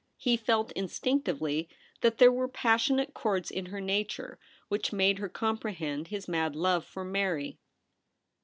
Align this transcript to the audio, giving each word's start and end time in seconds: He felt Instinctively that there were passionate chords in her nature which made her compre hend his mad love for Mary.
He 0.17 0.35
felt 0.35 0.71
Instinctively 0.71 1.69
that 2.01 2.17
there 2.17 2.31
were 2.31 2.47
passionate 2.47 3.13
chords 3.13 3.51
in 3.51 3.67
her 3.67 3.79
nature 3.79 4.39
which 4.67 4.91
made 4.91 5.19
her 5.19 5.29
compre 5.29 5.75
hend 5.75 6.07
his 6.07 6.27
mad 6.27 6.55
love 6.55 6.87
for 6.87 7.03
Mary. 7.05 7.59